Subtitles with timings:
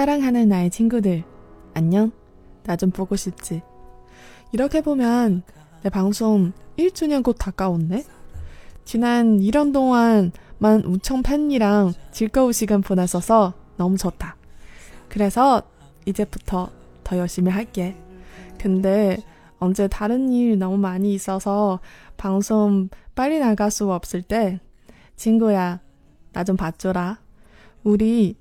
[0.00, 1.24] 사랑하는 나의 친구들,
[1.74, 2.10] 안녕.
[2.62, 3.60] 나 좀 보고 싶지.
[4.50, 5.42] 이렇게 보면
[5.82, 8.04] 내 방송 1주년 곧 다가왔네.
[8.86, 14.36] 지난 1년 동안 만 우청 팬이랑 즐거운 시간 보냈어서 너무 좋다.
[15.10, 15.64] 그래서
[16.06, 16.70] 이제부터
[17.04, 17.94] 더 열심히 할게.
[18.58, 19.18] 근데
[19.58, 21.78] 언제 다른 일 너무 많이 있어서
[22.16, 24.60] 방송 빨리 나갈 수 없을 때
[25.16, 25.80] 친구야
[26.32, 27.18] 나 좀 봐줘라.
[27.84, 28.39] 우리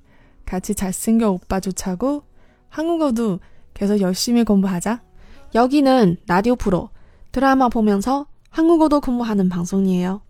[0.48, 2.22] 같이 잘생겨 오빠 조차고
[2.68, 3.40] 한국어도
[3.72, 5.02] 계속 열심히 공부하자.
[5.54, 6.90] 여기는 라디오 프로
[7.32, 10.20] 드라마 보면서 한국어도 공부하는 방송이에요.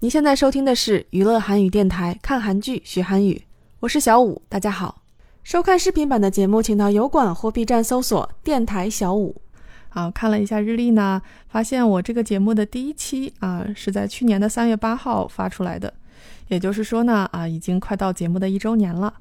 [0.00, 3.44] 你现在收听的是娱乐韩语电台，看韩剧学韩语。
[3.80, 5.02] 我是小五，大家好。
[5.42, 9.40] 收看视频版的节目，请到油管或 B 站搜索“电台小五”。
[9.90, 15.92] 啊，看了一下日历呢，发现我这个节目的第一期啊是在去年的三月八号发出来的，
[16.48, 19.12] 也就是说呢，啊，已经快到节目的一周年了。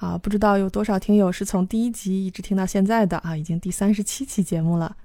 [0.00, 4.96] 啊，不知道有多少听友是从第一集一直听到现在的啊，已经第三十七期节目了。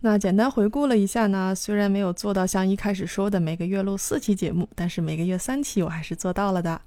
[0.00, 6.80] 那简单回顾了一下呢，虽然没有做到像一开始说的每个月录四期节目，但是每个月三期我还是做到了的。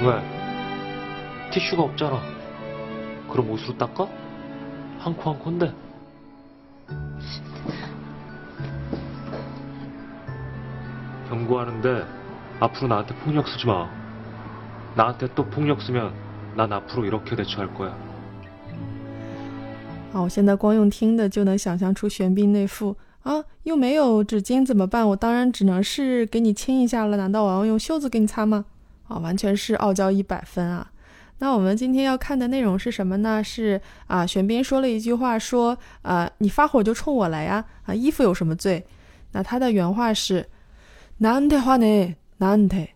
[0.00, 1.50] 왜?
[1.50, 2.20] 티슈가 없잖아.
[3.30, 4.06] 그럼 옷으로 닦아?
[4.98, 5.72] 한 코한 코인데.
[11.28, 12.17] 경고하는데
[12.59, 13.89] 앞으로 나한테 폭력 쓰지 마.
[14.95, 16.13] 나한테 또 폭력 쓰면
[16.55, 17.93] 난 앞으로 이렇게 대처할 거야.
[23.23, 25.07] 啊，又没有纸巾怎么办？
[25.07, 27.17] 我当然只能是给你亲一下了。
[27.17, 28.65] 难道我要用袖子给你擦吗？
[29.07, 30.91] 啊，完全是傲娇一百分啊。
[31.39, 33.43] 那我们今天要看的内容是什么呢？
[33.43, 37.65] 是啊，玄彬说了一句话，说，呃，你发火就冲我来呀。
[37.85, 38.85] 啊，衣服有什么罪？
[39.31, 40.45] 那他的原话是，
[42.38, 42.88] nante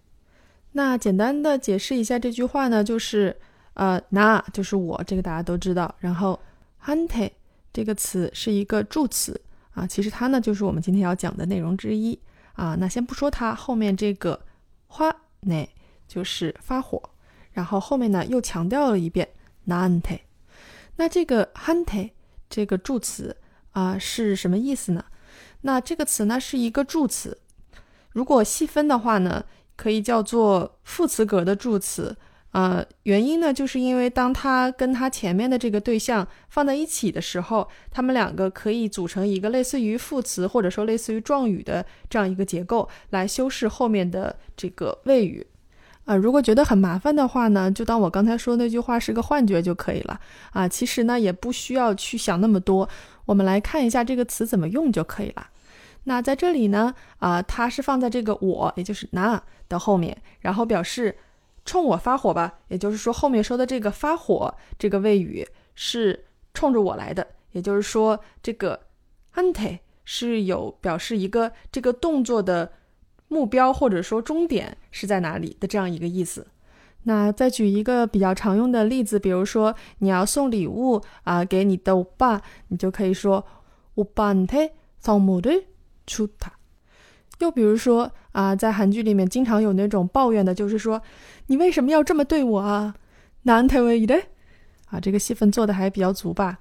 [0.73, 3.37] 那简单的解释一下这句话呢就是
[3.75, 5.95] 呃那就是我这个大家都知道。
[5.99, 6.39] 然后
[6.85, 7.31] hante
[7.73, 9.41] 这个词是一个助词
[9.73, 12.19] 啊其实它呢就是我们今天要讲的内容之一。
[12.55, 14.39] 啊那先不说它后面这个
[14.87, 15.67] 花呢
[16.07, 17.03] 就是发火
[17.53, 19.29] 然后后面呢又强调了一遍
[19.67, 20.21] nante
[20.97, 22.11] 那这个 hante
[22.51, 23.37] 这个助词
[23.73, 25.05] 啊是什么意思呢？
[25.63, 27.39] 那这个词呢是一个助词
[28.13, 29.45] 如果细分的话呢，
[29.77, 32.17] 可以叫做副词格的助词。
[32.53, 45.47] 呃，原因呢，就是因为当它跟它前面的这个对象放在一起的时候，它们两个可以组成一个类似于副词或者说类似于状语的这样一个结构，来修饰后面的这个谓语。
[46.05, 50.21] 啊，如果觉得很麻烦的话呢，就当我刚才说那句话是个幻觉就可以了。
[50.51, 52.87] 啊，其实呢，也不需要去想那么多，
[53.25, 55.47] 我们来看一下这个词怎么用就可以了。
[56.04, 61.18] 那在这里呢，啊，它是放在这个我，也就是那的后面，然后表示
[61.66, 68.80] 冲我发火吧，也就是说后面说的这个发火这个谓语是冲着我来的，也就是说这个
[69.36, 72.72] ante 是有表示一个这个动作的
[73.28, 76.48] 目标或者说终点是在哪里的这样一个意思。
[77.04, 83.46] 那再举一个比较常用的例子，比如说你要送礼物啊给你的欧巴，你就可以说
[83.96, 85.64] 오빠한테선물을
[86.07, 86.53] 出塔。
[87.39, 91.03] 又比如说啊，在韩剧里面经常有那种抱怨的，就是说
[91.47, 92.95] 你为什么要这么对我啊？
[93.45, 94.23] 难태왜 이？
[94.91, 96.59] 啊，这个戏份做的还比较足吧？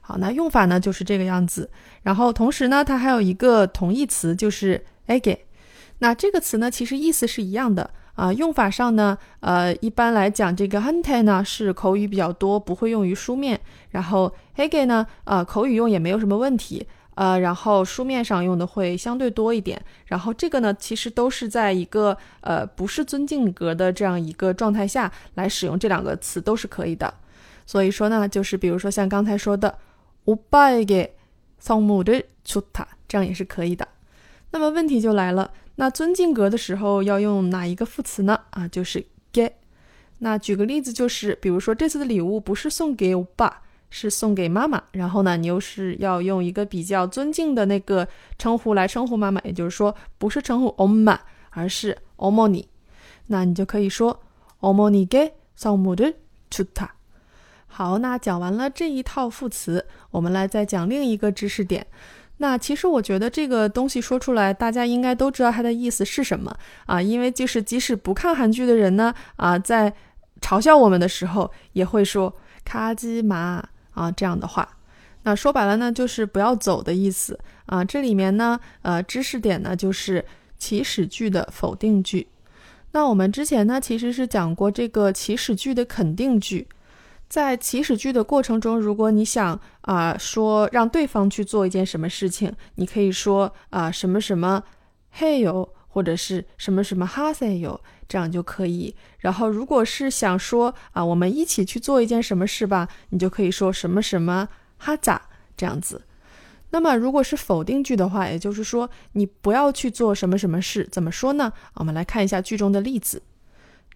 [0.00, 1.68] 好，那用法呢就是这个样子。
[2.02, 5.36] 然后同时呢，它还有一个同义词，就是 ege。
[5.98, 8.32] 那这个词呢，其实意思是一样的啊。
[8.32, 13.60] 用法上呢，呃，一般来讲，这个 HUNTE 呢是口语比较多，不会用于书面。
[13.90, 16.86] 然后 ege 呢，呃，口语用也没有什么问题。
[17.15, 19.81] 呃，然后书面上用的会相对多一点。
[20.05, 27.13] 然后这个呢，其实都是在一个呃不是尊敬格的这样一个状态下来使用这两个词都是可以的。
[27.65, 29.79] 所以说呢，就是比如说像刚才说的
[30.25, 33.87] 오빠에게선물을주 다， 这样也是可以的。
[34.51, 35.51] 那么问题就来了。
[35.77, 38.39] 那尊敬格的时候要用哪一个副词呢？
[38.51, 39.51] 啊，就是 get。
[40.19, 44.81] 那举个例子，就是比如说这次的礼物不是送给我爸， 是送给妈妈。
[44.91, 48.07] 然后呢，你又是要用一个比较尊敬的那个
[48.37, 51.17] 称呼来称呼妈妈，也就是说不是称呼엄 마，
[51.51, 52.65] 而是어머 니。
[53.27, 54.21] 那你就可以说
[54.59, 56.13] 어머니게선물을주
[56.73, 56.89] 다。
[57.67, 61.85] 好，那讲完了这一套副词，我们来再讲另一个知识点。
[62.37, 66.55] 那其实我觉得这个东西说出来，大家应该都知道它的意思是什么
[66.85, 67.01] 啊？
[67.01, 69.93] 因为就是即使不看韩剧的人呢，啊，在
[70.41, 72.33] 嘲笑我们的时候也会说“
[72.63, 74.76] 卡基马” 啊这样的话。
[75.22, 77.84] 那说白了呢，就是不要走的意思啊。
[77.84, 80.24] 这里面呢，呃，知识点呢就是
[80.56, 82.26] 祈使句的否定句。
[82.92, 86.66] 那我们之前呢其实是讲过这个祈使句的肯定句。
[87.28, 94.62] 在祈使句的过程中，如果你想啊说让对方去做一件什么事情，你可以说啊什么什么
[95.10, 98.95] 嘿哟，或者是什么什么哈塞哟，这样就可以。
[99.19, 104.47] 然后如果是想说啊我们一起去做一件什么事吧，你就可以说什么什么
[104.77, 105.21] 哈咋
[105.57, 106.03] 这样子。
[106.71, 111.53] 那么如果是否定句的话，也就是说你不要去做什么什么事，怎么说呢？
[111.75, 113.21] 我们来看一下句中的例子。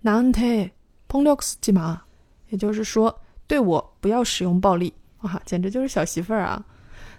[0.04, 2.00] 나한테폭력쓰지 마，
[2.50, 3.22] 也就是说。
[3.50, 6.64] 对我不要使用暴力，哇，简直就是小媳妇儿啊！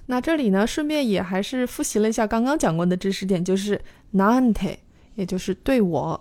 [0.07, 3.81] 那这里呢，顺便也还是复习了一下刚刚讲过的知识点，就是
[4.15, 4.79] 나한 테，
[5.15, 6.21] 也就是对我，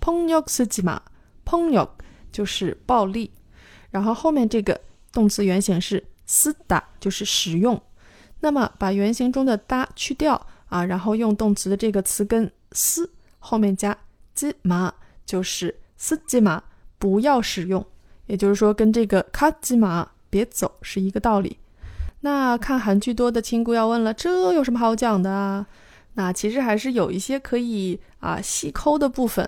[0.00, 0.98] 폭력쓰지 마，
[1.44, 1.90] 폭력
[2.32, 3.30] 就是暴力，
[3.90, 4.80] 然后后面这个
[5.12, 7.80] 动词原形是쓰 다， 就是使用。
[8.40, 13.96] 那么把原形中的다去掉啊，然后用动词的这个词根쓰后面加
[14.34, 14.92] 지 마，
[15.24, 16.60] 就是쓰지 마，
[16.98, 17.84] 不要使用。
[18.26, 21.56] 也就是说，跟这个卡吉马别走是一个道理。
[22.23, 25.67] 那看韩剧多的亲姑要问了，这有什么好讲的啊？
[26.15, 29.47] 那其实还是有一些可以啊细抠的部分。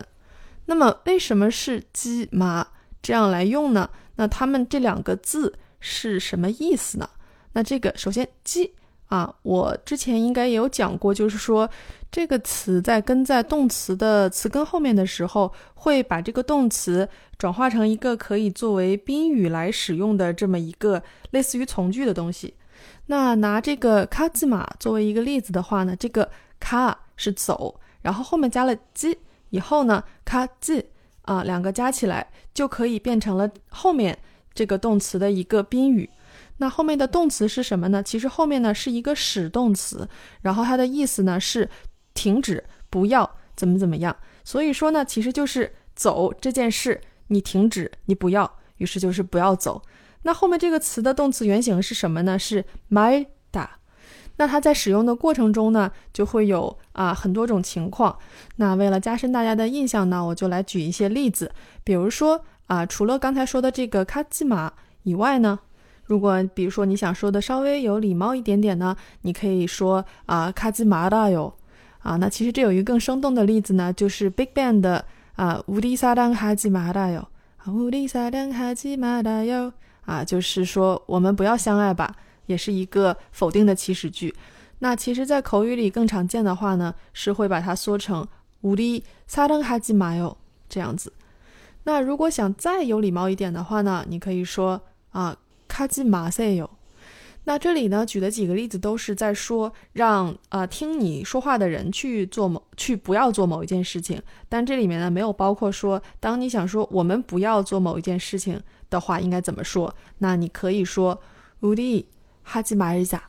[0.65, 2.67] 那么为什么是鸡麻
[3.01, 3.89] 这样来用呢？
[4.17, 7.09] 那他们这两个字是什么意思呢？
[7.53, 8.73] 那这个首先鸡。
[9.07, 11.69] 啊，我之前应该也有讲过，就是说
[12.11, 17.07] 这个词在跟在动词的词根后面的时候，会把这个动词
[17.37, 22.55] 转化成一个可以作为宾语来使用的这么一个类似于从句的东西。
[23.07, 29.17] 那拿这个卡字马作为一个例子的话呢，这个卡是走，然后后面加了 지，
[29.49, 30.83] 以后呢卡지
[31.21, 34.17] 啊两个加起来就可以变成了后面
[34.53, 36.09] 这个动词的一个宾语。
[36.57, 38.01] 那后面的动词是什么呢？
[38.01, 40.07] 其实后面呢是一个使动词，
[40.41, 41.69] 然后它的意思呢是
[42.13, 44.15] 停止，不要怎么怎么样。
[44.43, 49.81] 所以说呢，其实就是走这件事，你停止，你不要，于是就是不要走。
[50.25, 52.37] 那后面这个词的动词原形是什么呢？
[52.37, 53.67] 是말다
[54.37, 58.17] 那它在使用的过程中呢，就会有啊很多种情况。
[58.55, 61.51] 那为了加深大家的印象呢，我就来举一些例子。
[61.83, 65.59] 比如说啊，除了刚才说的这个卡基马以外呢。
[66.07, 71.51] 如果比如说你想说的稍微有礼貌一点点呢，你可以说啊卡兹马达哟
[71.99, 72.15] 啊。
[72.17, 75.03] 那其实这有一个更生动的例子呢，就是 Big Bang 的
[75.35, 77.27] 啊乌迪萨当哈基马达哟
[77.57, 79.73] 啊乌迪萨当哈基马达哟
[80.05, 84.33] 啊，就是说我们不要相爱吧，也是一个否定的祈使句。
[84.79, 88.27] 那其实，在口语里更常见的话呢，是会把它缩成
[88.61, 90.37] 乌迪萨当哈基马哟
[90.69, 91.11] 这样子。
[91.83, 94.81] 那如果想再有礼貌一点的话呢，你可以说
[95.11, 95.37] 啊。
[95.67, 96.69] 卡基马塞哟，
[97.45, 108.59] 那这里呢举的几个例子都是在说让啊听你说话的人去做某去不要做某一件事情，但这里面呢没有包括说当你想说我们不要做某一件事情
[108.89, 109.95] 的话应该怎么说？
[110.17, 111.21] 那你可以说
[111.61, 112.07] 乌迪
[112.43, 113.21] 哈基马日加，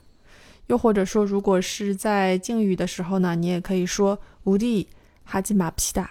[0.66, 4.88] 又或者说如果是在敬语的时候呢，你也可以说乌迪
[5.24, 6.10] 哈基马皮达。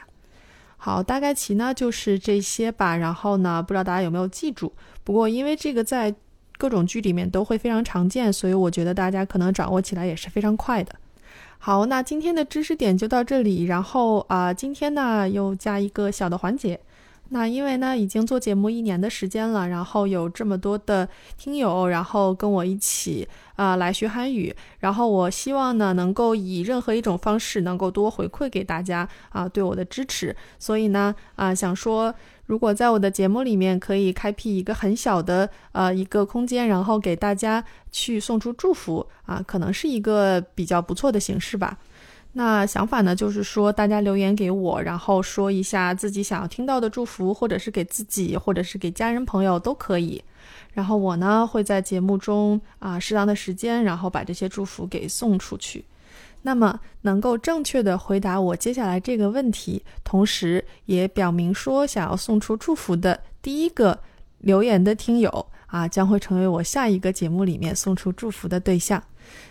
[0.77, 2.95] 好，大概其呢就是这些吧。
[2.95, 4.71] 然后呢，不知道大家有没有记住？
[5.03, 6.13] 不过因为这个在
[6.57, 10.95] 各种剧里面都会非常常见，所以我觉得大家可能掌握起来也是非常快的。
[11.57, 13.65] 好，那今天的知识点就到这里。
[13.65, 16.79] 然后啊，今天呢又加一个小的环节。
[17.29, 24.55] 那因为呢已经做节目一年的时间了，然后有这么多的听友，然后跟我一起啊来学韩语。
[24.79, 30.35] 然后我希望呢能够以任何一种方式能够多回馈给大家啊对我的支持。
[30.59, 32.13] 所以呢啊想说。
[32.45, 41.77] 如果在我的节目里面可以开辟一个很小的呃一个空间，然后给大家去送出祝福啊，可能是一个比较不错的形式吧。
[42.33, 50.21] 那想法呢，就是说大家留言给我，然后说一下自己想要听到的祝福，或者是给自己，或者是给家人朋友都可以。
[50.73, 55.83] 然后我呢会在节目中啊适当的时间，然后把这些祝福给送出去。
[56.45, 63.99] 那么能够正确的回答我接下来这个问题同时也表明说想要送出祝福的第一个
[64.39, 69.03] 留言的听友啊将会成为我下一个节目里面送出祝福的对象。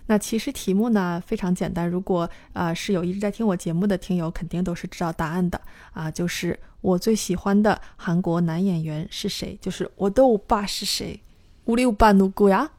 [0.06, 5.60] 那其实题目呢非常简单如果啊是有一直在听我节目的听友肯定都是知道答案的
[5.92, 11.20] 啊就是我最喜欢的韩国男演员是谁就是我的欧巴是谁。
[11.64, 12.70] 五六八누구呀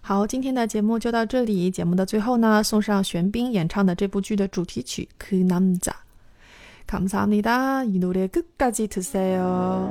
[0.00, 1.70] 好，今天的节目就到这里。
[1.70, 7.82] 节目的最后呢，送上玄彬演唱的这部剧的主题曲《그남자》。감사합니 다。
[7.84, 9.90] 이노래끝까지들으세 요。